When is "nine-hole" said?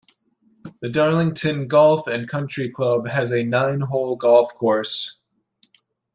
3.43-4.15